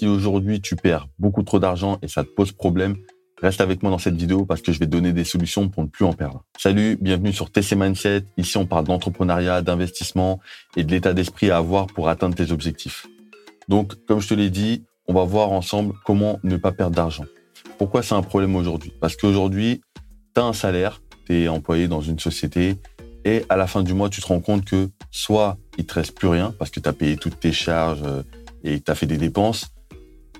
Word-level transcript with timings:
Si 0.00 0.06
aujourd'hui 0.06 0.62
tu 0.62 0.76
perds 0.76 1.08
beaucoup 1.18 1.42
trop 1.42 1.58
d'argent 1.58 1.98
et 2.00 2.08
ça 2.08 2.24
te 2.24 2.30
pose 2.30 2.52
problème, 2.52 2.96
reste 3.42 3.60
avec 3.60 3.82
moi 3.82 3.92
dans 3.92 3.98
cette 3.98 4.16
vidéo 4.16 4.46
parce 4.46 4.62
que 4.62 4.72
je 4.72 4.78
vais 4.78 4.86
te 4.86 4.90
donner 4.90 5.12
des 5.12 5.24
solutions 5.24 5.68
pour 5.68 5.82
ne 5.82 5.88
plus 5.88 6.06
en 6.06 6.14
perdre. 6.14 6.42
Salut, 6.58 6.96
bienvenue 6.98 7.34
sur 7.34 7.52
TC 7.52 7.76
Mindset. 7.76 8.24
Ici, 8.38 8.56
on 8.56 8.64
parle 8.64 8.86
d'entrepreneuriat, 8.86 9.60
d'investissement 9.60 10.40
et 10.74 10.84
de 10.84 10.90
l'état 10.90 11.12
d'esprit 11.12 11.50
à 11.50 11.58
avoir 11.58 11.86
pour 11.86 12.08
atteindre 12.08 12.34
tes 12.34 12.50
objectifs. 12.50 13.08
Donc, 13.68 13.92
comme 14.06 14.20
je 14.20 14.28
te 14.28 14.32
l'ai 14.32 14.48
dit, 14.48 14.84
on 15.06 15.12
va 15.12 15.24
voir 15.24 15.52
ensemble 15.52 15.92
comment 16.06 16.40
ne 16.44 16.56
pas 16.56 16.72
perdre 16.72 16.96
d'argent. 16.96 17.26
Pourquoi 17.76 18.02
c'est 18.02 18.14
un 18.14 18.22
problème 18.22 18.56
aujourd'hui? 18.56 18.94
Parce 19.02 19.16
qu'aujourd'hui, 19.16 19.82
tu 20.34 20.40
as 20.40 20.44
un 20.44 20.54
salaire, 20.54 21.02
tu 21.26 21.42
es 21.42 21.48
employé 21.48 21.88
dans 21.88 22.00
une 22.00 22.18
société 22.18 22.78
et 23.26 23.44
à 23.50 23.58
la 23.58 23.66
fin 23.66 23.82
du 23.82 23.92
mois, 23.92 24.08
tu 24.08 24.22
te 24.22 24.26
rends 24.28 24.40
compte 24.40 24.64
que 24.64 24.88
soit 25.10 25.58
il 25.76 25.84
te 25.84 25.92
reste 25.92 26.16
plus 26.16 26.28
rien 26.28 26.54
parce 26.58 26.70
que 26.70 26.80
tu 26.80 26.88
as 26.88 26.94
payé 26.94 27.18
toutes 27.18 27.38
tes 27.38 27.52
charges 27.52 28.00
euh, 28.02 28.22
et 28.64 28.80
tu 28.80 28.90
as 28.90 28.94
fait 28.94 29.06
des 29.06 29.18
dépenses, 29.18 29.70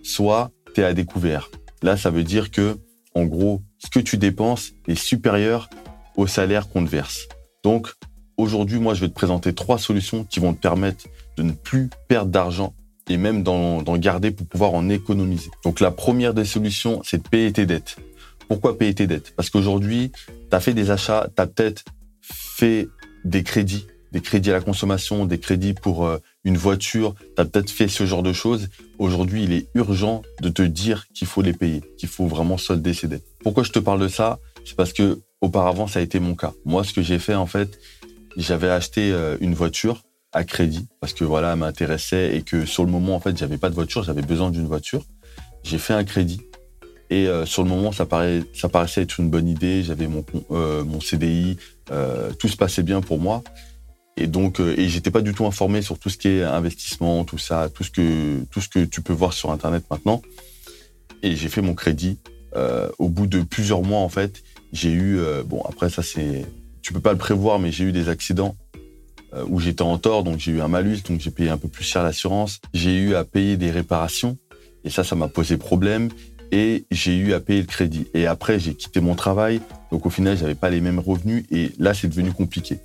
soit 0.03 0.51
tu 0.75 0.81
es 0.81 0.85
à 0.85 0.95
découvert. 0.95 1.51
Là, 1.83 1.97
ça 1.97 2.11
veut 2.11 2.25
dire 2.25 2.51
que, 2.51 2.79
en 3.15 3.25
gros, 3.25 3.63
ce 3.79 3.91
que 3.91 4.01
tu 4.01 4.17
dépenses 4.17 4.73
est 4.87 4.95
supérieur 4.95 5.69
au 6.17 6.27
salaire 6.27 6.69
qu'on 6.69 6.85
te 6.85 6.91
verse. 6.91 7.29
Donc, 7.65 7.93
aujourd'hui, 8.37 8.79
moi, 8.79 8.95
je 8.95 9.01
vais 9.01 9.09
te 9.09 9.15
présenter 9.15 9.53
trois 9.53 9.79
solutions 9.79 10.25
qui 10.25 10.41
vont 10.41 10.53
te 10.55 10.61
permettre 10.61 11.07
de 11.37 11.43
ne 11.43 11.53
plus 11.53 11.89
perdre 12.09 12.31
d'argent 12.31 12.75
et 13.09 13.17
même 13.17 13.43
d'en 13.43 13.97
garder 13.97 14.31
pour 14.31 14.47
pouvoir 14.47 14.75
en 14.75 14.89
économiser. 14.89 15.51
Donc, 15.65 15.81
la 15.81 15.91
première 15.91 16.35
des 16.35 16.45
solutions, 16.45 17.01
c'est 17.05 17.23
de 17.23 17.29
payer 17.29 17.53
tes 17.53 17.67
dettes. 17.67 17.97
Pourquoi 18.49 18.79
payer 18.79 18.95
tes 18.95 19.07
dettes? 19.07 19.33
Parce 19.37 19.51
qu'aujourd'hui, 19.51 20.13
tu 20.27 20.57
as 20.57 20.61
fait 20.61 20.75
des 20.75 20.91
achats, 20.91 21.29
tu 21.35 21.43
as 21.43 21.47
peut-être 21.47 21.85
fait 22.21 22.89
des 23.25 23.43
crédits, 23.43 23.87
des 24.13 24.21
crédits 24.21 24.51
à 24.51 24.55
la 24.55 24.61
consommation, 24.61 25.25
des 25.25 25.39
crédits 25.39 25.75
pour 25.75 26.07
euh, 26.07 26.19
une 26.45 26.57
voiture, 26.57 27.15
tu 27.37 27.43
as 27.43 27.45
peut-être 27.45 27.71
fait 27.71 27.89
ce 27.89 28.07
genre 28.07 28.23
de 28.23 28.33
choses. 28.33 28.69
Aujourd'hui, 28.99 29.45
il 29.45 29.53
est 29.53 29.69
urgent 29.75 30.23
de 30.41 30.49
te 30.49 30.63
dire 30.63 31.07
qu'il 31.15 31.27
faut 31.27 31.43
les 31.43 31.53
payer, 31.53 31.83
qu'il 31.99 32.09
faut 32.09 32.27
vraiment 32.27 32.59
solder 32.59 32.93
dettes. 33.05 33.25
Pourquoi 33.43 33.63
je 33.63 33.73
te 33.73 33.79
parle 33.79 34.01
de 34.01 34.09
ça? 34.09 34.39
C'est 34.65 34.77
parce 34.77 34.93
que 34.93 35.21
auparavant, 35.41 35.87
ça 35.87 36.01
a 36.01 36.03
été 36.03 36.21
mon 36.21 36.35
cas. 36.35 36.53
Moi, 36.65 36.85
ce 36.85 36.93
que 36.93 37.03
j'ai 37.03 37.19
fait, 37.19 37.35
en 37.35 37.47
fait, 37.47 37.79
j'avais 38.37 38.71
acheté 38.71 39.13
euh, 39.13 39.37
une 39.41 39.55
voiture 39.55 40.03
à 40.33 40.45
crédit 40.45 40.87
parce 41.01 41.13
que 41.13 41.25
voilà, 41.25 41.53
elle 41.53 41.59
m'intéressait 41.59 42.37
et 42.37 42.43
que 42.43 42.65
sur 42.65 42.85
le 42.85 42.91
moment, 42.91 43.17
en 43.17 43.21
fait, 43.21 43.37
j'avais 43.37 43.59
pas 43.59 43.69
de 43.69 43.75
voiture, 43.75 44.03
j'avais 44.03 44.23
besoin 44.23 44.51
d'une 44.51 44.67
voiture. 44.67 45.05
J'ai 45.63 45.79
fait 45.79 45.95
un 45.95 46.05
crédit 46.05 46.41
et 47.11 47.27
euh, 47.27 47.45
sur 47.45 47.65
le 47.65 47.69
moment, 47.69 47.91
ça, 47.91 48.07
paraissait 48.07 49.03
être 49.03 49.19
une 49.19 49.31
bonne 49.31 49.49
idée. 49.49 49.83
J'avais 49.83 50.07
mon, 50.07 50.25
euh, 50.53 50.85
CDI, 51.01 51.57
tout 52.39 52.49
se 52.49 52.57
passait 52.57 52.85
bien 52.85 53.01
pour 53.01 53.19
moi. 53.19 53.43
Et 54.17 54.27
donc, 54.27 54.61
et 54.61 54.89
j'étais 54.89 55.11
pas 55.11 55.23
du 55.23 55.33
tout 55.33 55.47
informé 55.47 55.83
sur 55.83 55.99
tout 55.99 56.11
ce 56.11 56.19
qui 56.19 56.29
est 56.29 56.43
investissement, 56.43 57.25
tout 57.25 57.39
ça, 57.39 57.69
tout 57.73 57.85
ce 57.85 57.91
que, 57.91 58.45
tout 58.51 58.61
ce 58.61 58.69
que 58.69 58.85
tu 58.85 59.01
peux 59.01 59.13
voir 59.13 59.33
sur 59.33 59.51
Internet 59.51 59.85
maintenant. 59.91 60.21
Et 61.23 61.37
j'ai 61.37 61.49
fait 61.49 61.63
mon 61.63 61.75
crédit. 61.75 62.19
au 62.99 63.09
bout 63.09 63.27
de 63.27 63.43
plusieurs 63.43 63.83
mois, 63.83 64.01
en 64.01 64.09
fait, 64.09 64.43
j'ai 64.73 64.91
eu, 64.91 65.21
bon, 65.47 65.63
après 65.63 65.89
ça 65.89 66.03
c'est, 66.03 66.45
tu 66.83 66.93
peux 66.93 67.01
pas 67.01 67.13
le 67.13 67.19
prévoir, 67.19 67.59
mais 67.59 67.73
j'ai 67.73 67.85
eu 67.85 67.93
des 67.93 68.09
accidents 68.09 68.57
où 69.47 69.61
j'étais 69.61 69.83
en 69.83 69.97
tort, 69.97 70.25
donc 70.25 70.39
j'ai 70.39 70.53
eu 70.53 70.61
un 70.61 70.69
malus, 70.69 71.03
donc 71.09 71.21
j'ai 71.21 71.31
payé 71.31 71.49
un 71.49 71.57
peu 71.57 71.69
plus 71.69 71.85
cher 71.85 72.03
l'assurance. 72.03 72.61
J'ai 72.75 72.97
eu 72.97 73.15
à 73.15 73.25
payer 73.25 73.57
des 73.57 73.71
réparations. 73.71 74.37
Et 74.85 74.91
ça, 74.91 75.05
ça 75.05 75.15
m'a 75.15 75.29
posé 75.29 75.57
problème 75.57 76.09
et 76.53 76.85
j'ai 76.91 77.17
eu 77.17 77.33
à 77.33 77.41
payer 77.41 77.61
le 77.61 77.67
crédit. 77.67 78.07
Et 78.15 78.27
après, 78.27 78.59
j'ai 78.59 78.75
quitté 78.75 79.01
mon 79.01 79.15
travail. 79.15 79.61
Donc 79.93 80.07
au 80.07 80.11
final, 80.11 80.37
j'avais 80.37 80.55
pas 80.55 80.71
les 80.71 80.81
mêmes 80.81 80.99
revenus 80.99 81.45
et 81.51 81.73
là, 81.79 81.95
c'est 81.95 82.09
devenu 82.09 82.33
compliqué. 82.33 82.79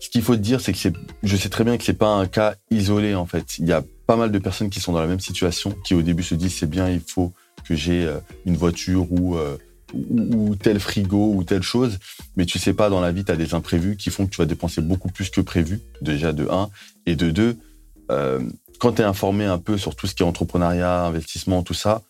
Ce 0.00 0.08
qu'il 0.08 0.22
faut 0.22 0.36
te 0.36 0.40
dire, 0.40 0.60
c'est 0.60 0.72
que 0.72 0.78
je 1.22 1.36
sais 1.36 1.48
très 1.48 1.64
bien 1.64 1.76
que 1.76 1.84
c'est 1.84 1.92
pas 1.92 2.08
un 2.08 2.26
cas 2.26 2.54
isolé 2.70 3.14
en 3.14 3.26
fait. 3.26 3.58
Il 3.58 3.66
y 3.66 3.72
a 3.72 3.82
pas 4.06 4.16
mal 4.16 4.32
de 4.32 4.38
personnes 4.38 4.70
qui 4.70 4.80
sont 4.80 4.92
dans 4.92 5.00
la 5.00 5.06
même 5.06 5.20
situation, 5.20 5.74
qui 5.84 5.94
au 5.94 6.02
début 6.02 6.22
se 6.22 6.34
disent 6.34 6.54
c'est 6.54 6.70
bien, 6.70 6.88
il 6.88 7.00
faut 7.00 7.32
que 7.68 7.74
j'ai 7.74 8.06
euh, 8.06 8.18
une 8.46 8.56
voiture 8.56 9.06
euh, 9.12 9.58
ou, 9.92 10.50
ou, 10.50 10.56
tel 10.56 10.80
frigo 10.80 11.34
ou 11.34 11.44
telle 11.44 11.62
chose, 11.62 11.98
mais 12.36 12.46
tu 12.46 12.58
sais 12.58 12.72
pas 12.72 12.88
dans 12.90 13.00
la 13.00 13.12
vie, 13.12 13.24
tu 13.24 13.32
as 13.32 13.36
des 13.36 13.54
imprévus 13.54 13.96
qui 13.96 14.10
font 14.10 14.26
que 14.26 14.30
tu 14.30 14.38
vas 14.38 14.46
dépenser 14.46 14.80
beaucoup 14.80 15.08
plus 15.08 15.30
que 15.30 15.40
prévu, 15.40 15.80
déjà 16.00 16.32
de 16.32 16.48
1 16.48 16.70
et 17.06 17.16
de 17.16 17.30
2. 17.30 17.56
Euh, 18.10 18.40
quand 18.78 18.92
tu 18.92 19.02
es 19.02 19.04
informé 19.04 19.44
un 19.44 19.58
peu 19.58 19.76
sur 19.76 19.96
tout 19.96 20.06
ce 20.06 20.14
qui 20.14 20.22
est 20.22 20.26
entrepreneuriat, 20.26 21.04
investissement, 21.04 21.62
tout 21.62 21.74
ça, 21.74 22.02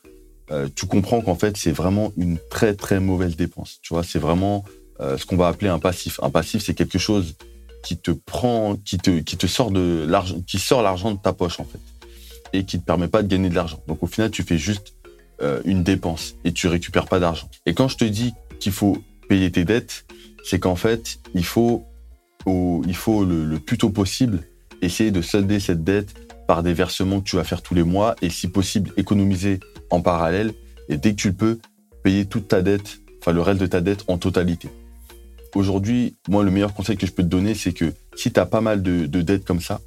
euh, 0.51 0.69
tu 0.75 0.87
comprends 0.87 1.21
qu'en 1.21 1.35
fait, 1.35 1.57
c'est 1.57 1.73
vraiment 1.73 2.13
une 2.17 2.39
très, 2.51 2.75
très 2.75 3.01
mauvaise 3.01 3.37
dépense. 3.37 3.79
Tu 3.83 3.95
vois, 3.95 4.05
c'est 4.05 4.19
vraiment 4.19 4.65
ce 5.01 5.25
qu'on 5.25 5.37
va 5.37 5.47
appeler 5.47 5.71
un 5.71 5.79
passif. 5.79 6.19
Un 6.25 6.31
passif, 6.31 6.65
c'est 6.65 6.75
quelque 6.75 6.99
chose 6.99 7.37
qui 7.83 7.97
te 7.97 8.11
prend, 8.11 8.77
qui 8.77 8.99
te, 8.99 9.47
sort 9.47 9.71
de 9.71 10.05
l'argent, 10.09 10.41
qui 10.47 10.59
sort 10.59 10.83
l'argent 10.83 11.13
de 11.13 11.19
ta 11.19 11.33
poche, 11.33 11.61
en 11.61 11.65
fait, 11.65 11.81
et 12.53 12.65
qui 12.65 12.79
te 12.81 12.85
permet 12.85 13.09
pas 13.09 13.23
de 13.23 13.29
gagner 13.29 13.49
de 13.49 13.55
l'argent. 13.55 13.81
Donc, 13.87 14.03
au 14.03 14.07
final, 14.07 14.31
tu 14.31 14.43
fais 14.43 14.59
juste 14.59 14.95
euh, 15.43 15.61
une 15.65 15.83
dépense 15.83 16.35
et 16.45 16.53
tu 16.53 16.69
récupères 16.69 17.07
pas 17.07 17.21
d'argent. 17.21 17.49
Et 17.67 17.75
quand 17.75 17.89
je 17.89 17.97
te 17.97 18.05
dis 18.05 18.35
qu'il 18.61 18.73
faut 18.73 18.99
payer 19.29 19.51
tes 19.51 19.65
dettes, 19.65 20.07
c'est 20.45 20.59
qu'en 20.59 20.77
fait, 20.77 21.19
il 21.35 21.45
faut, 21.45 21.85
au, 22.47 22.83
il 22.87 22.97
faut 22.97 23.25
le, 23.25 23.45
le 23.45 23.59
plus 23.59 23.79
tôt 23.79 23.91
possible 23.91 24.43
essayer 24.83 25.11
de 25.11 25.23
solder 25.23 25.61
cette 25.61 25.85
dette 25.85 26.15
par 26.47 26.63
des 26.63 26.73
versements 26.73 27.21
que 27.21 27.29
tu 27.29 27.37
vas 27.37 27.45
faire 27.45 27.63
tous 27.63 27.75
les 27.75 27.83
mois 27.83 28.17
et 28.23 28.31
si 28.31 28.49
possible 28.49 28.93
économiser 28.97 29.61
en 29.91 30.01
parallèle 30.01 30.53
et 30.89 30.97
dès 30.97 31.11
que 31.11 31.17
tu 31.17 31.29
le 31.29 31.35
peux, 31.35 31.59
payer 32.03 32.25
toute 32.25 32.49
ta 32.49 32.63
dette, 32.63 33.01
enfin 33.21 33.33
le 33.33 33.43
reste 33.43 33.61
de 33.61 33.67
ta 33.67 33.81
dette 33.81 34.05
en 34.09 34.19
totalité. 34.19 34.69
Aujourd'hui, 35.59 36.17
moi, 36.29 36.45
le 36.45 36.53
meilleur 36.53 36.73
conseil 36.73 36.97
que 36.97 37.05
je 37.05 37.11
peux 37.11 37.25
te 37.25 37.29
donner, 37.29 37.53
c'est 37.53 37.73
que 37.73 37.93
si 38.15 38.31
tu 38.31 38.39
as 38.39 38.47
pas 38.47 38.61
mal 38.61 38.81
de, 38.81 39.07
dettes 39.07 39.45
comme 39.45 39.61
ça, 39.61 39.81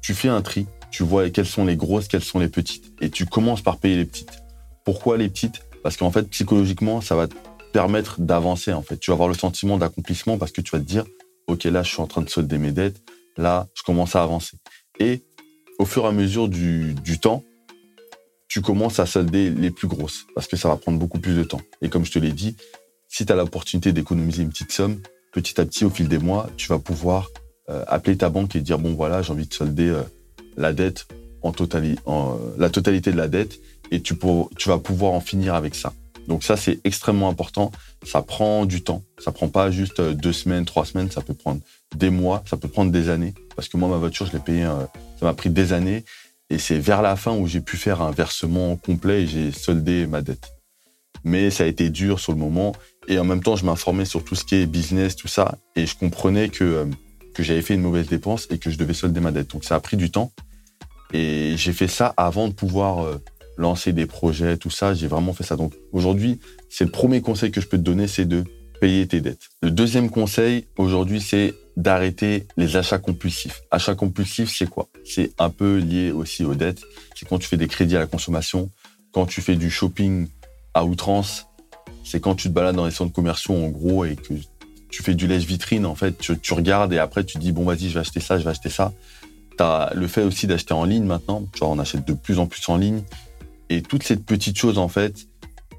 tu, 0.00 0.14
fais 0.14 0.28
un 0.28 0.40
tri, 0.40 0.66
tu 0.92 1.02
vois 1.02 1.28
quelles 1.30 1.48
sont 1.48 1.64
les 1.64 1.74
grosses, 1.74 2.06
quelles 2.06 2.22
sont 2.22 2.38
les 2.38 2.46
petites, 2.46 2.92
et 3.00 3.10
tu 3.10 3.26
commences 3.26 3.60
par 3.60 3.78
payer 3.78 3.96
les 3.96 4.04
petites. 4.04 4.40
Pourquoi 4.84 5.18
les 5.18 5.28
petites? 5.28 5.62
Parce 5.82 5.96
qu'en 5.96 6.12
fait, 6.12 6.30
psychologiquement, 6.30 7.00
ça 7.00 7.16
va 7.16 7.26
te 7.26 7.34
permettre 7.72 8.20
d'avancer. 8.20 8.72
En 8.72 8.82
fait, 8.82 8.98
tu 8.98 9.10
vas 9.10 9.14
avoir 9.14 9.28
le 9.28 9.34
sentiment 9.34 9.78
d'accomplissement 9.78 10.38
parce 10.38 10.52
que 10.52 10.60
tu 10.60 10.70
vas 10.70 10.78
te 10.78 10.84
dire, 10.84 11.04
ok, 11.48 11.64
là, 11.64 11.82
je 11.82 11.90
suis 11.90 12.00
en 12.00 12.06
train 12.06 12.22
de 12.22 12.30
solder 12.30 12.58
mes 12.58 12.70
dettes, 12.70 13.02
là, 13.36 13.66
je 13.74 13.82
commence 13.82 14.14
à 14.14 14.22
avancer. 14.22 14.58
Et 15.00 15.22
au 15.80 15.86
fur 15.86 16.04
et 16.04 16.06
à 16.06 16.12
mesure 16.12 16.48
du, 16.48 16.94
du 16.94 17.18
temps, 17.18 17.42
tu 18.46 18.60
commences 18.60 19.00
à 19.00 19.06
solder 19.06 19.50
les 19.50 19.72
plus 19.72 19.88
grosses 19.88 20.26
parce 20.36 20.46
que 20.46 20.56
ça 20.56 20.68
va 20.68 20.76
prendre 20.76 21.00
beaucoup 21.00 21.18
plus 21.18 21.34
de 21.34 21.42
temps. 21.42 21.62
Et 21.82 21.88
comme 21.88 22.04
je 22.04 22.12
te 22.12 22.20
l'ai 22.20 22.30
dit, 22.30 22.54
si 23.10 23.26
tu 23.26 23.32
as 23.32 23.36
l'opportunité 23.36 23.92
d'économiser 23.92 24.42
une 24.44 24.50
petite 24.50 24.72
somme, 24.72 25.00
petit 25.32 25.60
à 25.60 25.66
petit, 25.66 25.84
au 25.84 25.90
fil 25.90 26.08
des 26.08 26.18
mois, 26.18 26.48
tu 26.56 26.68
vas 26.68 26.78
pouvoir 26.78 27.28
euh, 27.68 27.84
appeler 27.88 28.16
ta 28.16 28.30
banque 28.30 28.54
et 28.56 28.60
dire 28.60 28.78
bon 28.78 28.94
voilà, 28.94 29.20
j'ai 29.20 29.32
envie 29.32 29.48
de 29.48 29.52
solder 29.52 29.88
euh, 29.88 30.02
la 30.56 30.72
dette 30.72 31.06
en, 31.42 31.52
euh, 31.52 32.36
la 32.56 32.70
totalité 32.70 33.10
de 33.10 33.16
la 33.16 33.26
dette 33.26 33.58
et 33.90 34.00
tu, 34.00 34.16
tu 34.56 34.68
vas 34.68 34.78
pouvoir 34.78 35.12
en 35.12 35.20
finir 35.20 35.54
avec 35.54 35.74
ça. 35.74 35.92
Donc 36.28 36.44
ça, 36.44 36.56
c'est 36.56 36.78
extrêmement 36.84 37.28
important. 37.28 37.72
Ça 38.04 38.22
prend 38.22 38.64
du 38.64 38.82
temps. 38.82 39.02
Ça 39.18 39.32
prend 39.32 39.48
pas 39.48 39.72
juste 39.72 40.00
deux 40.00 40.32
semaines, 40.32 40.64
trois 40.64 40.84
semaines. 40.84 41.10
Ça 41.10 41.22
peut 41.22 41.34
prendre 41.34 41.60
des 41.96 42.10
mois. 42.10 42.44
Ça 42.48 42.56
peut 42.56 42.68
prendre 42.68 42.92
des 42.92 43.08
années. 43.08 43.34
Parce 43.56 43.68
que 43.68 43.76
moi, 43.76 43.88
ma 43.88 43.96
voiture, 43.96 44.26
je 44.26 44.32
l'ai 44.32 44.38
payée. 44.38 44.62
ça 45.18 45.26
m'a 45.26 45.34
pris 45.34 45.50
des 45.50 45.72
années. 45.72 46.04
Et 46.48 46.58
c'est 46.58 46.78
vers 46.78 47.02
la 47.02 47.16
fin 47.16 47.36
où 47.36 47.48
j'ai 47.48 47.60
pu 47.60 47.76
faire 47.76 48.00
un 48.00 48.12
versement 48.12 48.76
complet 48.76 49.22
et 49.22 49.26
j'ai 49.26 49.50
soldé 49.50 50.06
ma 50.06 50.20
dette. 50.20 50.52
Mais 51.24 51.50
ça 51.50 51.64
a 51.64 51.66
été 51.66 51.90
dur 51.90 52.20
sur 52.20 52.32
le 52.32 52.38
moment. 52.38 52.74
Et 53.08 53.18
en 53.18 53.24
même 53.24 53.42
temps, 53.42 53.56
je 53.56 53.64
m'informais 53.64 54.04
sur 54.04 54.24
tout 54.24 54.34
ce 54.34 54.44
qui 54.44 54.56
est 54.56 54.66
business, 54.66 55.16
tout 55.16 55.28
ça. 55.28 55.58
Et 55.76 55.86
je 55.86 55.96
comprenais 55.96 56.48
que, 56.48 56.64
euh, 56.64 56.84
que 57.34 57.42
j'avais 57.42 57.62
fait 57.62 57.74
une 57.74 57.82
mauvaise 57.82 58.08
dépense 58.08 58.46
et 58.50 58.58
que 58.58 58.70
je 58.70 58.78
devais 58.78 58.94
solder 58.94 59.20
ma 59.20 59.32
dette. 59.32 59.50
Donc 59.50 59.64
ça 59.64 59.74
a 59.74 59.80
pris 59.80 59.96
du 59.96 60.10
temps. 60.10 60.32
Et 61.12 61.54
j'ai 61.56 61.72
fait 61.72 61.88
ça 61.88 62.14
avant 62.16 62.48
de 62.48 62.52
pouvoir 62.52 63.04
euh, 63.04 63.16
lancer 63.56 63.92
des 63.92 64.06
projets, 64.06 64.56
tout 64.56 64.70
ça. 64.70 64.94
J'ai 64.94 65.08
vraiment 65.08 65.32
fait 65.32 65.44
ça. 65.44 65.56
Donc 65.56 65.74
aujourd'hui, 65.92 66.40
c'est 66.68 66.84
le 66.84 66.90
premier 66.90 67.20
conseil 67.20 67.50
que 67.50 67.60
je 67.60 67.66
peux 67.66 67.78
te 67.78 67.82
donner, 67.82 68.06
c'est 68.06 68.26
de 68.26 68.44
payer 68.80 69.06
tes 69.06 69.20
dettes. 69.20 69.48
Le 69.62 69.70
deuxième 69.70 70.10
conseil 70.10 70.66
aujourd'hui, 70.78 71.20
c'est 71.20 71.54
d'arrêter 71.76 72.46
les 72.56 72.76
achats 72.76 72.98
compulsifs. 72.98 73.62
Achats 73.70 73.94
compulsifs, 73.94 74.54
c'est 74.56 74.68
quoi? 74.68 74.88
C'est 75.04 75.32
un 75.38 75.50
peu 75.50 75.78
lié 75.78 76.10
aussi 76.10 76.44
aux 76.44 76.54
dettes. 76.54 76.82
C'est 77.14 77.28
quand 77.28 77.38
tu 77.38 77.48
fais 77.48 77.56
des 77.56 77.68
crédits 77.68 77.96
à 77.96 78.00
la 78.00 78.06
consommation, 78.06 78.70
quand 79.12 79.26
tu 79.26 79.40
fais 79.40 79.56
du 79.56 79.70
shopping 79.70 80.28
à 80.74 80.84
outrance, 80.84 81.46
c'est 82.04 82.20
quand 82.20 82.34
tu 82.34 82.48
te 82.48 82.52
balades 82.52 82.76
dans 82.76 82.84
les 82.84 82.90
centres 82.90 83.12
commerciaux 83.12 83.54
en 83.54 83.68
gros 83.68 84.04
et 84.04 84.16
que 84.16 84.34
tu 84.90 85.02
fais 85.02 85.14
du 85.14 85.26
lèche-vitrine, 85.26 85.86
en 85.86 85.94
fait, 85.94 86.18
tu, 86.18 86.54
regardes 86.54 86.92
et 86.92 86.98
après 86.98 87.24
tu 87.24 87.38
dis 87.38 87.52
bon 87.52 87.64
vas-y, 87.64 87.88
je 87.88 87.94
vais 87.94 88.00
acheter 88.00 88.20
ça, 88.20 88.38
je 88.38 88.44
vais 88.44 88.50
acheter 88.50 88.70
ça. 88.70 88.92
Tu 89.56 89.62
as 89.62 89.92
le 89.94 90.08
fait 90.08 90.22
aussi 90.22 90.46
d'acheter 90.46 90.74
en 90.74 90.84
ligne 90.84 91.04
maintenant, 91.04 91.44
on 91.60 91.78
achète 91.78 92.06
de 92.06 92.12
plus 92.12 92.38
en 92.38 92.46
plus 92.46 92.68
en 92.68 92.76
ligne. 92.76 93.02
Et 93.68 93.82
toutes 93.82 94.02
ces 94.02 94.16
petites 94.16 94.58
choses, 94.58 94.78
en 94.78 94.88
fait, 94.88 95.28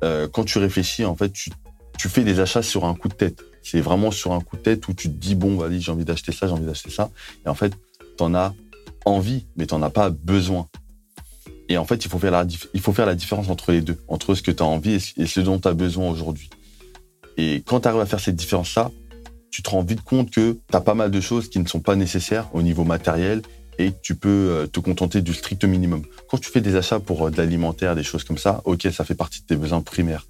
euh, 0.04 0.28
quand 0.32 0.46
tu 0.46 0.58
réfléchis, 0.60 1.04
en 1.04 1.16
fait, 1.16 1.32
tu, 1.32 1.52
tu 1.98 2.08
fais 2.08 2.24
des 2.24 2.40
achats 2.40 2.64
sur 2.64 2.86
un 2.86 2.96
coup 2.96 3.10
de 3.10 3.14
tête. 3.14 3.44
C'est 3.62 3.82
vraiment 3.82 4.12
sur 4.12 4.32
un 4.32 4.40
coup 4.40 4.56
de 4.56 4.62
tête 4.62 4.88
où 4.88 4.94
tu 4.94 5.10
te 5.10 5.14
dis, 5.14 5.36
bon, 5.36 5.58
vas-y, 5.58 5.82
j'ai 5.82 5.92
envie 5.92 6.06
d'acheter 6.06 6.32
ça, 6.32 6.48
j'ai 6.48 6.54
envie 6.54 6.66
d'acheter 6.66 6.90
ça. 6.90 7.10
Et 7.46 7.50
en 7.50 7.54
fait, 7.54 7.74
tu 8.18 8.24
en 8.24 8.34
as 8.34 8.54
envie, 9.06 9.46
mais 9.56 9.68
tu 9.68 9.76
n'en 9.76 9.82
as 9.84 9.90
pas 9.90 10.10
besoin. 10.10 10.68
Et 11.72 11.78
en 11.78 11.86
fait, 11.86 12.04
il 12.04 12.12
faut, 12.12 12.20
faire 12.20 12.32
la, 13.06 13.16
différence 13.16 13.48
entre 13.48 13.72
les 13.72 13.80
deux, 13.80 13.98
entre 14.10 14.36
ce 14.36 14.42
que 14.42 14.52
tu 14.52 14.62
as 14.62 14.66
envie 14.66 15.14
et 15.16 15.26
ce 15.26 15.40
dont 15.40 15.58
tu 15.58 15.70
as 15.70 15.74
besoin 15.74 16.10
aujourd'hui. 16.10 16.50
Et 17.38 17.64
quand 17.66 17.80
tu 17.80 17.88
arrives 17.88 18.02
à 18.02 18.06
faire 18.06 18.20
cette 18.20 18.36
différence-là, 18.36 18.92
tu 19.52 19.64
te 19.64 19.70
rends 19.70 19.82
vite 19.82 20.02
compte 20.02 20.32
que 20.32 20.58
tu 20.70 20.76
as 20.76 20.82
pas 20.82 20.96
mal 20.96 21.12
de 21.12 21.22
choses 21.22 21.50
qui 21.50 21.60
ne 21.60 21.66
sont 21.66 21.80
pas 21.80 21.96
nécessaires 21.96 22.50
au 22.54 22.62
niveau 22.62 22.84
matériel 22.84 23.42
et 23.80 23.94
tu 24.04 24.16
peux 24.16 24.28
euh, 24.28 24.68
te 24.68 24.82
contenter 24.82 25.22
du 25.22 25.34
strict 25.34 25.64
minimum. 25.64 26.04
Quand 26.30 26.38
tu 26.38 26.52
fais 26.52 26.60
des 26.60 26.76
achats 26.76 27.00
pour 27.00 27.28
euh, 27.28 27.32
de 27.32 27.38
l'alimentaire, 27.38 27.96
des 27.96 28.04
choses 28.04 28.26
comme 28.26 28.38
ça, 28.38 28.62
ok, 28.66 28.90
ça 28.92 29.06
fait 29.06 29.16
partie 29.16 29.40
de 29.40 29.46
tes 29.46 29.56
besoins 29.56 29.80
primaires. 29.80 30.28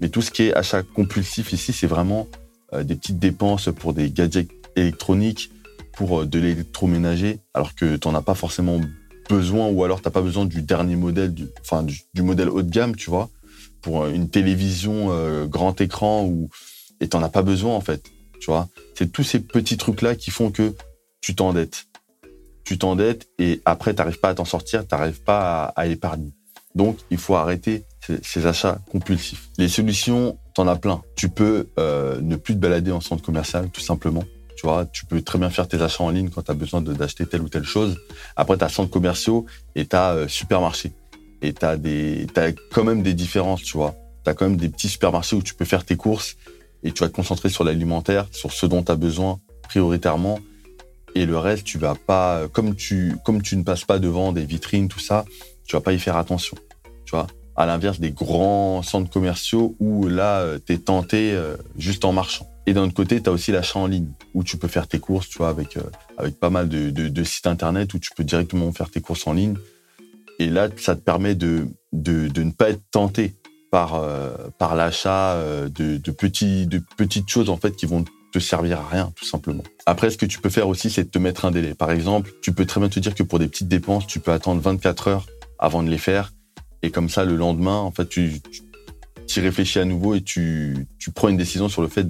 Mais 0.00 0.10
tout 0.10 0.22
ce 0.22 0.30
qui 0.30 0.44
est 0.44 0.54
achat 0.54 0.84
compulsif 0.84 1.52
ici, 1.52 1.72
c'est 1.72 1.88
vraiment 1.88 2.28
euh, 2.72 2.84
des 2.84 2.94
petites 2.94 3.18
dépenses 3.18 3.68
pour 3.74 3.94
des 3.94 4.12
gadgets 4.12 4.48
électroniques, 4.76 5.50
pour 5.92 6.24
de 6.24 6.38
l'électroménager, 6.38 7.40
alors 7.52 7.74
que 7.74 7.96
tu 7.96 8.06
n'en 8.06 8.14
as 8.14 8.22
pas 8.22 8.34
forcément 8.34 8.80
besoin, 9.28 9.68
ou 9.68 9.84
alors 9.84 10.00
tu 10.00 10.08
n'as 10.08 10.12
pas 10.12 10.22
besoin 10.22 10.46
du 10.46 10.62
dernier 10.62 10.96
modèle, 10.96 11.32
du, 11.34 12.22
modèle 12.22 12.48
haut 12.48 12.62
de 12.62 12.70
gamme, 12.70 12.96
tu 12.96 13.10
vois, 13.10 13.30
pour 13.80 14.06
une 14.06 14.28
télévision 14.28 15.10
grand 15.46 15.80
écran, 15.80 16.24
ou, 16.24 16.48
et 17.00 17.08
tu 17.08 17.16
n'en 17.16 17.22
as 17.22 17.28
pas 17.28 17.42
besoin 17.42 17.74
en 17.74 17.80
fait, 17.80 18.02
tu 18.40 18.46
vois. 18.46 18.68
C'est 18.94 19.10
tous 19.10 19.24
ces 19.24 19.40
petits 19.40 19.76
trucs-là 19.76 20.14
qui 20.14 20.30
font 20.30 20.50
que 20.50 20.74
tu 21.20 21.34
t'endettes 21.34 21.86
tu 22.64 22.78
t'endettes 22.78 23.28
et 23.38 23.62
après, 23.64 23.94
tu 23.94 23.98
n'arrives 23.98 24.18
pas 24.18 24.30
à 24.30 24.34
t'en 24.34 24.44
sortir, 24.44 24.86
tu 24.86 24.94
n'arrives 24.94 25.22
pas 25.22 25.64
à, 25.76 25.86
épargner. 25.86 26.32
Donc, 26.74 26.98
il 27.10 27.18
faut 27.18 27.36
arrêter 27.36 27.84
ces, 28.22 28.46
achats 28.46 28.78
compulsifs. 28.90 29.50
Les 29.58 29.68
solutions, 29.68 30.38
tu 30.54 30.60
en 30.60 30.66
as 30.66 30.76
plein. 30.76 31.02
Tu 31.14 31.28
peux 31.28 31.68
euh, 31.78 32.20
ne 32.20 32.36
plus 32.36 32.54
te 32.54 32.58
balader 32.58 32.90
en 32.90 33.00
centre 33.00 33.22
commercial, 33.22 33.68
tout 33.70 33.80
simplement. 33.80 34.24
Tu 34.92 35.06
peux 35.06 35.22
très 35.22 35.38
bien 35.38 35.50
faire 35.50 35.68
tes 35.68 35.80
achats 35.82 36.04
en 36.04 36.10
ligne 36.10 36.30
quand 36.30 36.42
tu 36.42 36.50
as 36.50 36.54
besoin 36.54 36.80
d'acheter 36.80 37.26
telle 37.26 37.42
ou 37.42 37.48
telle 37.48 37.64
chose. 37.64 37.98
Après, 38.36 38.56
tu 38.56 38.64
as 38.64 38.68
centres 38.68 38.90
commerciaux 38.90 39.46
et 39.74 39.86
tu 39.86 39.96
as 39.96 40.12
euh, 40.12 40.28
supermarchés. 40.28 40.92
Et 41.42 41.52
tu 41.52 41.64
as, 41.64 41.76
quand 42.72 42.84
même 42.84 43.02
des 43.02 43.14
différences, 43.14 43.62
tu 43.62 43.76
vois. 43.76 43.94
As 44.26 44.34
quand 44.34 44.46
même 44.48 44.56
des 44.56 44.70
petits 44.70 44.88
supermarchés 44.88 45.36
où 45.36 45.42
tu 45.42 45.54
peux 45.54 45.66
faire 45.66 45.84
tes 45.84 45.96
courses 45.96 46.36
et 46.82 46.92
tu 46.92 47.02
vas 47.02 47.08
te 47.08 47.14
concentrer 47.14 47.50
sur 47.50 47.64
l'alimentaire, 47.64 48.26
sur 48.32 48.52
ce 48.52 48.64
dont 48.66 48.82
tu 48.82 48.90
as 48.90 48.96
besoin 48.96 49.38
prioritairement 49.68 50.38
et 51.14 51.26
le 51.26 51.38
reste, 51.38 51.64
tu 51.64 51.78
vas 51.78 51.94
pas, 51.94 52.48
comme 52.48 52.74
tu, 52.74 53.16
comme 53.24 53.40
tu 53.40 53.56
ne 53.56 53.62
passes 53.62 53.84
pas 53.84 53.98
devant 53.98 54.32
des 54.32 54.44
vitrines, 54.44 54.88
tout 54.88 54.98
ça, 54.98 55.24
tu 55.64 55.76
vas 55.76 55.80
pas 55.80 55.92
y 55.92 55.98
faire 55.98 56.16
attention. 56.16 56.56
Tu 57.04 57.14
à 57.56 57.66
l'inverse 57.66 58.00
des 58.00 58.10
grands 58.10 58.82
centres 58.82 59.10
commerciaux 59.10 59.76
où 59.78 60.08
là, 60.08 60.40
euh, 60.40 60.58
tu 60.64 60.72
es 60.72 60.78
tenté 60.78 61.32
euh, 61.32 61.56
juste 61.76 62.04
en 62.04 62.12
marchant. 62.12 62.50
Et 62.66 62.72
d'un 62.72 62.84
autre 62.84 62.94
côté, 62.94 63.22
tu 63.22 63.28
as 63.28 63.32
aussi 63.32 63.52
l'achat 63.52 63.78
en 63.78 63.86
ligne 63.86 64.08
où 64.32 64.42
tu 64.42 64.56
peux 64.56 64.68
faire 64.68 64.88
tes 64.88 64.98
courses, 64.98 65.28
tu 65.28 65.38
vois, 65.38 65.50
avec, 65.50 65.76
euh, 65.76 66.30
pas 66.40 66.50
mal 66.50 66.68
de, 66.68 67.24
sites 67.24 67.46
internet 67.46 67.92
où 67.94 67.98
tu 67.98 68.10
peux 68.16 68.24
directement 68.24 68.72
faire 68.72 68.90
tes 68.90 69.00
courses 69.00 69.26
en 69.26 69.34
ligne. 69.34 69.56
Et 70.38 70.48
là, 70.48 70.68
ça 70.78 70.96
te 70.96 71.00
permet 71.00 71.34
de, 71.34 71.68
ne 71.92 72.50
pas 72.50 72.70
être 72.70 72.82
tenté 72.90 73.34
par, 73.70 74.00
l'achat 74.74 75.36
de 75.68 76.10
petites 76.10 77.28
choses 77.28 77.50
en 77.50 77.56
fait 77.56 77.76
qui 77.76 77.86
vont 77.86 78.04
te 78.32 78.38
servir 78.40 78.80
à 78.80 78.88
rien, 78.88 79.12
tout 79.14 79.24
simplement. 79.24 79.62
Après, 79.86 80.10
ce 80.10 80.16
que 80.16 80.26
tu 80.26 80.40
peux 80.40 80.48
faire 80.48 80.68
aussi, 80.68 80.90
c'est 80.90 81.04
de 81.04 81.08
te 81.08 81.18
mettre 81.18 81.44
un 81.44 81.52
délai. 81.52 81.74
Par 81.74 81.92
exemple, 81.92 82.32
tu 82.42 82.52
peux 82.52 82.66
très 82.66 82.80
bien 82.80 82.88
te 82.88 82.98
dire 82.98 83.14
que 83.14 83.22
pour 83.22 83.38
des 83.38 83.46
petites 83.46 83.68
dépenses, 83.68 84.06
tu 84.06 84.18
peux 84.18 84.32
attendre 84.32 84.60
24 84.60 85.08
heures 85.08 85.26
avant 85.58 85.82
de 85.82 85.88
les 85.88 85.98
faire. 85.98 86.32
Et 86.84 86.90
comme 86.90 87.08
ça, 87.08 87.24
le 87.24 87.34
lendemain, 87.34 87.78
en 87.78 87.90
fait, 87.90 88.06
tu, 88.06 88.42
tu 89.26 89.40
réfléchis 89.40 89.78
à 89.78 89.86
nouveau 89.86 90.14
et 90.14 90.20
tu, 90.20 90.86
prends 91.14 91.28
une 91.28 91.38
décision 91.38 91.70
sur 91.70 91.80
le 91.80 91.88
fait 91.88 92.06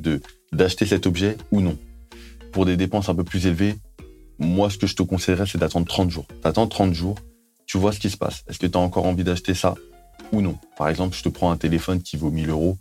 d'acheter 0.53 0.85
cet 0.85 1.06
objet 1.06 1.37
ou 1.53 1.61
non. 1.61 1.79
Pour 2.50 2.67
des 2.67 2.76
dépenses 2.76 3.09
un 3.09 3.15
peu 3.15 3.23
plus 3.23 3.47
élevées, 3.47 3.76
moi, 4.41 4.71
ce 4.71 4.76
que 4.76 4.88
je 4.88 4.97
te 4.97 5.05
conseillerais, 5.05 5.47
c'est 5.47 5.59
d'attendre 5.59 5.87
30 5.87 6.11
jours. 6.11 6.26
Tu 6.26 6.49
attends 6.49 6.67
30 6.67 6.93
jours, 6.93 7.15
tu 7.67 7.79
vois 7.79 7.93
ce 7.93 8.00
qui 8.00 8.11
se 8.11 8.17
passe. 8.17 8.43
Est-ce 8.49 8.59
que 8.59 8.67
tu 8.67 8.76
as 8.76 8.81
encore 8.81 9.06
envie 9.06 9.23
d'acheter 9.23 9.55
ça 9.55 9.76
ou 10.32 10.41
non? 10.41 10.59
Par 10.76 10.88
exemple, 10.88 11.17
je 11.17 11.23
te 11.23 11.29
prends 11.29 11.53
un 11.53 11.56
téléphone 11.56 12.03
qui 12.03 12.17
vaut 12.17 12.32
1000 12.32 12.50
euros. 12.50 12.76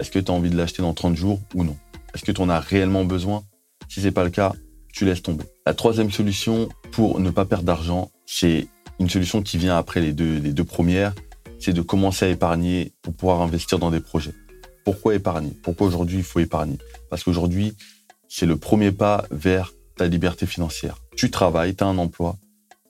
Est-ce 0.00 0.10
que 0.10 0.18
tu 0.18 0.30
as 0.30 0.34
envie 0.34 0.48
de 0.48 0.56
l'acheter 0.56 0.80
dans 0.80 0.94
30 0.94 1.14
jours 1.14 1.42
ou 1.54 1.62
non? 1.62 1.76
Est-ce 2.14 2.24
que 2.24 2.32
tu 2.32 2.40
en 2.40 2.48
as 2.48 2.58
réellement 2.58 3.04
besoin? 3.04 3.44
Si 3.90 4.00
c'est 4.00 4.12
pas 4.12 4.24
le 4.24 4.30
cas, 4.30 4.54
tu 4.94 5.04
laisses 5.04 5.20
tomber. 5.20 5.44
La 5.66 5.74
troisième 5.74 6.10
solution 6.10 6.70
pour 6.90 7.20
ne 7.20 7.28
pas 7.28 7.44
perdre 7.44 7.64
d'argent, 7.64 8.10
c'est 8.24 8.66
une 9.00 9.10
solution 9.10 9.42
qui 9.42 9.58
vient 9.58 9.76
après 9.76 10.00
les 10.00 10.12
deux, 10.12 10.38
les 10.38 10.52
deux 10.52 10.64
premières, 10.64 11.14
c'est 11.64 11.72
de 11.72 11.80
commencer 11.80 12.26
à 12.26 12.28
épargner 12.28 12.92
pour 13.00 13.14
pouvoir 13.14 13.40
investir 13.40 13.78
dans 13.78 13.90
des 13.90 14.00
projets. 14.00 14.34
Pourquoi 14.84 15.14
épargner? 15.14 15.52
Pourquoi 15.62 15.86
aujourd'hui 15.86 16.18
il 16.18 16.22
faut 16.22 16.40
épargner? 16.40 16.76
Parce 17.08 17.24
qu'aujourd'hui, 17.24 17.74
c'est 18.28 18.44
le 18.44 18.56
premier 18.56 18.92
pas 18.92 19.24
vers 19.30 19.72
ta 19.96 20.06
liberté 20.06 20.44
financière. 20.44 20.98
Tu 21.16 21.30
travailles, 21.30 21.74
tu 21.74 21.82
as 21.82 21.86
un 21.86 21.96
emploi, 21.96 22.36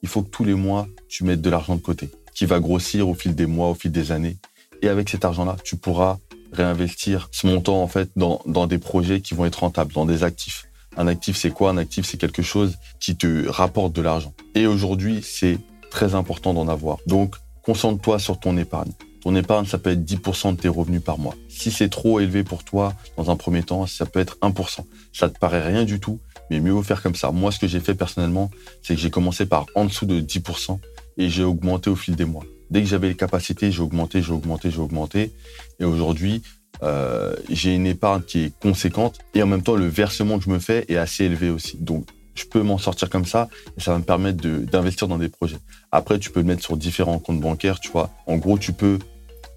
il 0.01 0.09
faut 0.09 0.23
que 0.23 0.29
tous 0.29 0.43
les 0.43 0.55
mois, 0.55 0.87
tu 1.07 1.23
mettes 1.23 1.41
de 1.41 1.49
l'argent 1.49 1.75
de 1.75 1.81
côté, 1.81 2.09
qui 2.33 2.45
va 2.45 2.59
grossir 2.59 3.07
au 3.07 3.13
fil 3.13 3.33
des 3.33 3.45
mois, 3.45 3.69
au 3.69 3.75
fil 3.75 3.93
des 3.93 4.11
années. 4.11 4.37
Et 4.81 4.89
avec 4.89 5.07
cet 5.07 5.23
argent-là, 5.23 5.55
tu 5.63 5.77
pourras 5.77 6.17
réinvestir 6.51 7.29
ce 7.31 7.47
montant 7.47 7.81
en 7.81 7.87
fait 7.87 8.09
dans, 8.17 8.41
dans 8.45 8.67
des 8.67 8.77
projets 8.77 9.21
qui 9.21 9.35
vont 9.35 9.45
être 9.45 9.61
rentables, 9.61 9.93
dans 9.93 10.05
des 10.05 10.23
actifs. 10.25 10.65
Un 10.97 11.07
actif, 11.07 11.37
c'est 11.37 11.51
quoi? 11.51 11.69
Un 11.69 11.77
actif, 11.77 12.05
c'est 12.05 12.17
quelque 12.17 12.41
chose 12.41 12.75
qui 12.99 13.15
te 13.15 13.47
rapporte 13.47 13.93
de 13.93 14.01
l'argent. 14.01 14.33
Et 14.53 14.67
aujourd'hui, 14.67 15.21
c'est 15.23 15.59
très 15.91 16.13
important 16.13 16.53
d'en 16.53 16.67
avoir. 16.67 16.97
Donc, 17.07 17.35
concentre-toi 17.65 18.19
sur 18.19 18.39
ton 18.39 18.57
épargne. 18.57 18.91
Ton 19.21 19.35
épargne, 19.35 19.65
ça 19.65 19.79
peut 19.79 19.89
être 19.89 20.05
10% 20.05 20.55
de 20.55 20.61
tes 20.61 20.67
revenus 20.67 21.01
par 21.01 21.17
mois. 21.17 21.33
Si 21.49 21.71
c'est 21.71 21.89
trop 21.89 22.19
élevé 22.19 22.43
pour 22.43 22.63
toi, 22.63 22.93
dans 23.17 23.31
un 23.31 23.35
premier 23.35 23.63
temps, 23.63 23.87
ça 23.87 24.05
peut 24.05 24.19
être 24.19 24.37
1%. 24.41 24.81
Ça 25.13 25.29
te 25.29 25.39
paraît 25.39 25.65
rien 25.65 25.83
du 25.83 25.99
tout, 25.99 26.19
mais 26.51 26.59
mieux 26.59 26.71
vaut 26.71 26.83
faire 26.83 27.01
comme 27.01 27.15
ça. 27.15 27.31
Moi, 27.31 27.51
ce 27.51 27.57
que 27.57 27.67
j'ai 27.67 27.79
fait 27.79 27.95
personnellement, 27.95 28.51
c'est 28.83 28.93
que 28.93 29.01
j'ai 29.01 29.09
commencé 29.09 29.47
par 29.47 29.65
en 29.73 29.85
dessous 29.85 30.05
de 30.05 30.21
10% 30.21 30.77
et 31.17 31.29
j'ai 31.29 31.43
augmenté 31.43 31.89
au 31.89 31.95
fil 31.95 32.15
des 32.15 32.25
mois. 32.25 32.43
Dès 32.69 32.81
que 32.81 32.87
j'avais 32.87 33.07
les 33.07 33.15
capacités, 33.15 33.71
j'ai 33.71 33.81
augmenté, 33.81 34.21
j'ai 34.21 34.31
augmenté, 34.31 34.69
j'ai 34.69 34.79
augmenté. 34.79 35.31
Et 35.79 35.85
aujourd'hui, 35.85 36.43
euh, 36.83 37.35
j'ai 37.49 37.73
une 37.73 37.87
épargne 37.87 38.21
qui 38.21 38.43
est 38.43 38.59
conséquente 38.59 39.17
et 39.33 39.41
en 39.41 39.47
même 39.47 39.63
temps, 39.63 39.75
le 39.75 39.87
versement 39.87 40.37
que 40.37 40.45
je 40.45 40.49
me 40.49 40.59
fais 40.59 40.85
est 40.87 40.97
assez 40.97 41.25
élevé 41.25 41.49
aussi. 41.49 41.77
Donc, 41.77 42.05
je 42.35 42.45
peux 42.45 42.61
m'en 42.61 42.77
sortir 42.77 43.09
comme 43.09 43.25
ça 43.25 43.49
et 43.77 43.81
ça 43.81 43.91
va 43.91 43.99
me 43.99 44.03
permettre 44.03 44.45
d'investir 44.47 45.07
dans 45.07 45.17
des 45.17 45.29
projets. 45.29 45.57
Après, 45.91 46.19
tu 46.19 46.29
peux 46.29 46.41
le 46.41 46.45
mettre 46.45 46.63
sur 46.63 46.77
différents 46.77 47.19
comptes 47.19 47.39
bancaires, 47.39 47.79
tu 47.79 47.89
vois. 47.91 48.11
En 48.27 48.37
gros, 48.37 48.57
tu 48.57 48.73
peux 48.73 48.99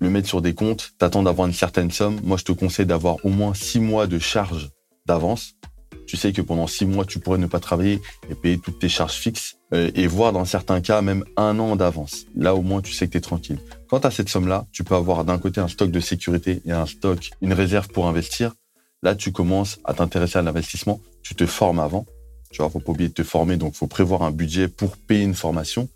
le 0.01 0.11
mettre 0.11 0.29
sur 0.29 0.41
des 0.41 0.55
comptes, 0.55 0.93
t'attends 0.99 1.23
d'avoir 1.23 1.49
une 1.49 1.55
certaine 1.55 1.91
somme. 1.91 2.21
Moi, 2.23 2.37
je 2.37 2.45
te 2.45 2.53
conseille 2.53 2.87
d'avoir 2.87 3.17
au 3.25 3.31
moins 3.31 3.53
six 3.55 3.81
mois 3.81 4.07
de 4.07 4.19
charges 4.19 4.71
d'avance 5.07 5.55
tu 6.09 6.17
sais 6.17 6.33
que 6.33 6.41
pendant 6.41 6.67
six 6.67 6.87
mois, 6.87 7.05
tu 7.05 7.21
pourrais 7.21 7.39
ne 7.39 7.47
pas 7.47 7.61
travailler 7.61 8.01
et 8.31 8.35
payer 8.35 8.59
toutes 8.59 8.79
tes 8.79 8.89
charges 8.89 9.13
fixes 9.13 9.59
euh, 9.75 9.91
et 9.95 10.07
voir 10.07 10.33
dans 10.33 10.47
certains 10.47 10.81
cas 10.81 11.03
même 11.03 11.23
un 11.37 11.59
an 11.59 11.77
d'avance. 11.77 12.25
Là, 12.35 12.55
au 12.55 12.63
moins, 12.63 12.81
tu 12.81 12.93
sais 12.93 13.07
que 13.07 13.13
tu 13.13 13.19
es 13.19 13.21
tranquille. 13.21 13.59
Quant 13.89 13.99
à 13.99 14.11
cette 14.11 14.31
somme-là, 14.31 14.67
tu 14.73 14.85
peux 14.85 14.95
avoir 14.95 15.27
d'un 15.27 15.39
côté 15.39 15.61
un 15.61 15.69
stock 15.69 15.91
de 15.91 16.01
sécurité 16.01 16.63
et 16.65 16.73
un 16.73 16.87
stock, 16.87 17.31
une 17.43 17.53
réserve 17.53 17.89
pour 17.89 18.09
investir. 18.09 18.55
Là, 19.03 19.15
tu 19.15 19.33
commences 19.33 19.79
à 19.85 19.93
t'intéresser 19.93 20.39
à 20.39 20.43
l'investissement. 20.43 20.99
Tu 21.23 21.35
te 21.35 21.45
formes 21.45 21.79
avant. 21.79 22.07
Tu 22.50 22.62
vois, 22.62 22.71
faut 22.71 22.81
pas 22.81 22.93
oublier 22.93 23.09
de 23.09 23.15
te 23.15 23.23
former, 23.23 23.56
donc 23.56 23.75
faut 23.75 23.87
prévoir 23.87 24.23
un 24.23 24.31
budget 24.31 24.69
pour 24.69 24.97
payer 24.97 25.25
une 25.25 25.35
formation. 25.35 25.89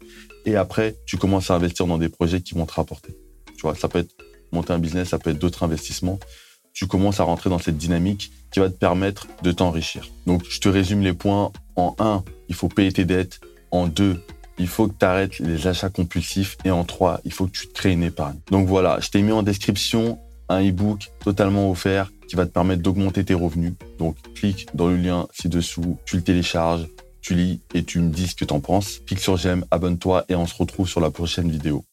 Et 0.44 0.56
après, 0.56 0.96
tu 1.06 1.16
commences 1.16 1.50
à 1.50 1.54
investir 1.54 1.86
dans 1.86 1.98
des 1.98 2.08
projets 2.08 2.40
qui 2.40 2.54
vont 2.54 2.66
te 2.66 2.74
rapporter. 2.74 3.16
Tu 3.56 3.62
vois, 3.62 3.74
ça 3.74 3.88
peut 3.88 4.00
être 4.00 4.14
monter 4.50 4.72
un 4.72 4.78
business, 4.78 5.08
ça 5.08 5.18
peut 5.18 5.30
être 5.30 5.38
d'autres 5.38 5.62
investissements 5.62 6.18
tu 6.72 6.86
commences 6.86 7.20
à 7.20 7.24
rentrer 7.24 7.50
dans 7.50 7.58
cette 7.58 7.76
dynamique 7.76 8.32
qui 8.50 8.60
va 8.60 8.68
te 8.68 8.76
permettre 8.76 9.26
de 9.42 9.52
t'enrichir. 9.52 10.08
Donc, 10.26 10.44
je 10.48 10.60
te 10.60 10.68
résume 10.68 11.02
les 11.02 11.12
points. 11.12 11.52
En 11.76 11.94
1, 11.98 12.24
il 12.48 12.54
faut 12.54 12.68
payer 12.68 12.92
tes 12.92 13.04
dettes. 13.04 13.40
En 13.70 13.86
2, 13.86 14.20
il 14.58 14.68
faut 14.68 14.88
que 14.88 14.94
tu 14.98 15.04
arrêtes 15.04 15.38
les 15.38 15.66
achats 15.66 15.90
compulsifs. 15.90 16.56
Et 16.64 16.70
en 16.70 16.84
3, 16.84 17.20
il 17.24 17.32
faut 17.32 17.46
que 17.46 17.52
tu 17.52 17.68
te 17.68 17.72
crées 17.72 17.92
une 17.92 18.02
épargne. 18.02 18.38
Donc 18.50 18.68
voilà, 18.68 18.98
je 19.00 19.08
t'ai 19.08 19.22
mis 19.22 19.32
en 19.32 19.42
description 19.42 20.18
un 20.48 20.66
e-book 20.66 21.10
totalement 21.24 21.70
offert 21.70 22.10
qui 22.28 22.36
va 22.36 22.46
te 22.46 22.50
permettre 22.50 22.82
d'augmenter 22.82 23.24
tes 23.24 23.34
revenus. 23.34 23.74
Donc, 23.98 24.16
clique 24.34 24.68
dans 24.74 24.88
le 24.88 24.96
lien 24.96 25.28
ci-dessous, 25.32 25.98
tu 26.04 26.16
le 26.16 26.22
télécharges, 26.22 26.86
tu 27.20 27.34
lis 27.34 27.60
et 27.74 27.84
tu 27.84 28.00
me 28.00 28.10
dis 28.10 28.26
ce 28.26 28.34
que 28.34 28.44
tu 28.44 28.52
en 28.52 28.60
penses. 28.60 29.00
Clique 29.06 29.20
sur 29.20 29.36
j'aime, 29.36 29.64
abonne-toi 29.70 30.24
et 30.28 30.34
on 30.34 30.46
se 30.46 30.54
retrouve 30.56 30.88
sur 30.88 31.00
la 31.00 31.10
prochaine 31.10 31.50
vidéo. 31.50 31.84